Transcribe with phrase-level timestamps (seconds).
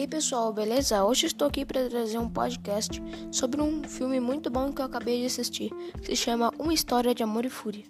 [0.00, 1.02] aí pessoal, beleza?
[1.04, 3.02] Hoje estou aqui para trazer um podcast
[3.32, 5.70] sobre um filme muito bom que eu acabei de assistir,
[6.02, 7.84] que se chama Uma História de Amor e Fúria.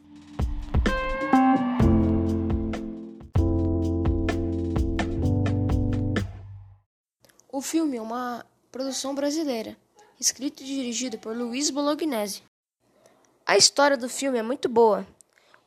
[7.51, 9.77] O filme é uma produção brasileira,
[10.21, 12.43] escrito e dirigido por Luiz Bolognese.
[13.45, 15.05] A história do filme é muito boa.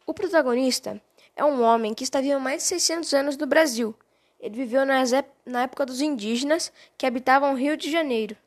[0.05, 1.01] O protagonista
[1.35, 3.93] é um homem que está vivendo mais de 600 anos no Brasil
[4.39, 8.37] ele viveu na época dos indígenas que habitavam o Rio de Janeiro.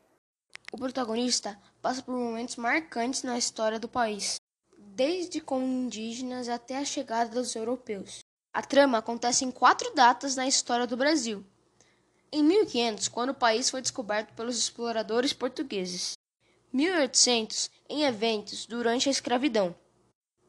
[0.72, 4.40] O protagonista passa por momentos marcantes na história do país,
[4.78, 8.20] desde com indígenas até a chegada dos europeus.
[8.54, 11.44] A trama acontece em quatro datas na história do Brasil.
[12.30, 16.14] Em 1500, quando o país foi descoberto pelos exploradores portugueses.
[16.72, 19.74] 1800, em eventos durante a escravidão.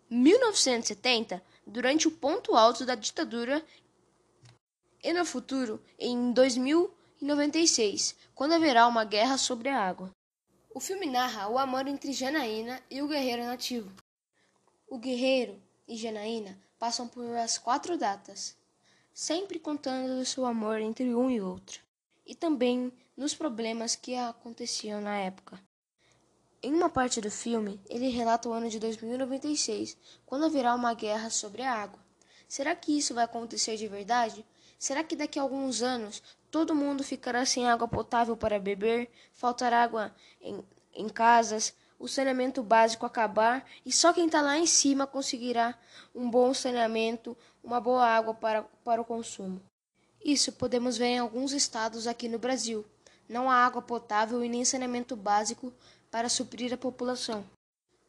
[0.10, 3.62] 1970, durante o ponto alto da ditadura
[5.04, 10.10] e no futuro, em 2096, quando haverá uma guerra sobre a água.
[10.74, 13.92] O filme narra o amor entre Janaína e o guerreiro nativo.
[14.88, 18.56] O guerreiro e Janaína passam por as quatro datas,
[19.14, 21.82] sempre contando do seu amor entre um e outro,
[22.26, 25.62] e também nos problemas que aconteciam na época.
[26.62, 31.30] Em uma parte do filme, ele relata o ano de 2096, quando haverá uma guerra
[31.30, 32.00] sobre a água.
[32.54, 34.46] Será que isso vai acontecer de verdade?
[34.78, 39.82] Será que daqui a alguns anos todo mundo ficará sem água potável para beber, faltará
[39.82, 45.08] água em, em casas, o saneamento básico acabar e só quem está lá em cima
[45.08, 45.76] conseguirá
[46.14, 49.60] um bom saneamento, uma boa água para, para o consumo?
[50.24, 52.86] Isso podemos ver em alguns estados aqui no Brasil.
[53.28, 55.74] Não há água potável e nem saneamento básico
[56.12, 57.44] para suprir a população.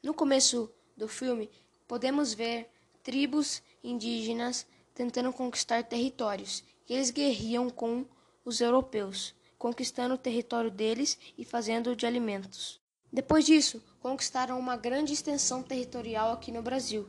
[0.02, 1.48] No começo do filme,
[1.88, 2.68] podemos ver
[3.02, 8.06] tribos indígenas tentando conquistar territórios, eles guerriam com
[8.44, 12.80] os europeus, conquistando o território deles e fazendo de alimentos.
[13.12, 17.08] Depois disso, conquistaram uma grande extensão territorial aqui no Brasil.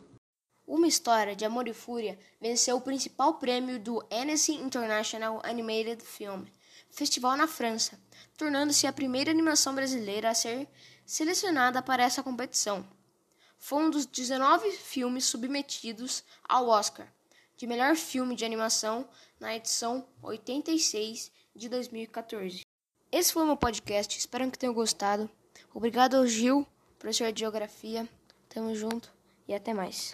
[0.68, 6.44] Uma História de Amor e Fúria venceu o principal prêmio do Annecy International Animated Film
[6.90, 8.00] Festival na França,
[8.38, 10.68] tornando-se a primeira animação brasileira a ser
[11.06, 12.88] selecionada para essa competição.
[13.68, 17.12] Foi um dos 19 filmes submetidos ao Oscar,
[17.58, 19.10] de melhor filme de animação
[19.40, 22.62] na edição 86 de 2014.
[23.12, 25.28] Esse foi o meu podcast, espero que tenham gostado.
[25.74, 26.64] Obrigado ao Gil,
[27.00, 28.08] professor de Geografia.
[28.50, 29.12] Tamo junto
[29.48, 30.14] e até mais.